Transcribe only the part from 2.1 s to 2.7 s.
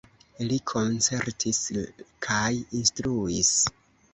kaj